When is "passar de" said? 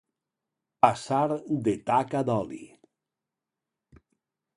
0.85-1.75